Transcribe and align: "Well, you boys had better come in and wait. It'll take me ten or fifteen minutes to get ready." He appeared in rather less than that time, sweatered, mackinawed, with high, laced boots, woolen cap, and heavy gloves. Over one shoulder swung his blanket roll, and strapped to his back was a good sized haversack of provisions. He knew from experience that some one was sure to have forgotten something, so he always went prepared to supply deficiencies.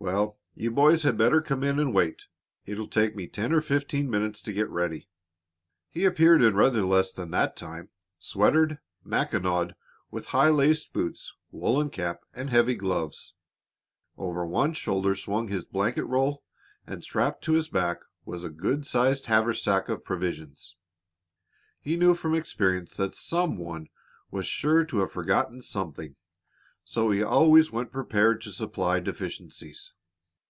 "Well, 0.00 0.38
you 0.54 0.70
boys 0.70 1.02
had 1.02 1.18
better 1.18 1.42
come 1.42 1.64
in 1.64 1.80
and 1.80 1.92
wait. 1.92 2.28
It'll 2.64 2.86
take 2.86 3.16
me 3.16 3.26
ten 3.26 3.52
or 3.52 3.60
fifteen 3.60 4.08
minutes 4.08 4.40
to 4.42 4.52
get 4.52 4.70
ready." 4.70 5.08
He 5.90 6.04
appeared 6.04 6.40
in 6.40 6.54
rather 6.54 6.84
less 6.84 7.12
than 7.12 7.32
that 7.32 7.56
time, 7.56 7.88
sweatered, 8.16 8.78
mackinawed, 9.02 9.74
with 10.12 10.26
high, 10.26 10.50
laced 10.50 10.92
boots, 10.92 11.34
woolen 11.50 11.90
cap, 11.90 12.20
and 12.32 12.48
heavy 12.48 12.76
gloves. 12.76 13.34
Over 14.16 14.46
one 14.46 14.72
shoulder 14.72 15.16
swung 15.16 15.48
his 15.48 15.64
blanket 15.64 16.04
roll, 16.04 16.44
and 16.86 17.02
strapped 17.02 17.42
to 17.44 17.54
his 17.54 17.66
back 17.68 17.98
was 18.24 18.44
a 18.44 18.50
good 18.50 18.86
sized 18.86 19.26
haversack 19.26 19.88
of 19.88 20.04
provisions. 20.04 20.76
He 21.82 21.96
knew 21.96 22.14
from 22.14 22.36
experience 22.36 22.96
that 22.98 23.16
some 23.16 23.58
one 23.58 23.88
was 24.30 24.46
sure 24.46 24.84
to 24.84 24.98
have 25.00 25.10
forgotten 25.10 25.60
something, 25.60 26.14
so 26.90 27.10
he 27.10 27.22
always 27.22 27.70
went 27.70 27.92
prepared 27.92 28.40
to 28.40 28.50
supply 28.50 28.98
deficiencies. 28.98 29.92